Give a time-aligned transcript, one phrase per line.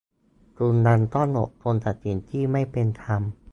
[0.57, 3.21] คุณยังต้องอดทนกับสิ่งที่ไม่เป็นธรรม